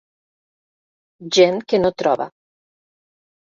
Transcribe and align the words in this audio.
Gent 1.37 1.61
que 1.73 1.81
no 1.83 1.93
troba. 2.05 2.27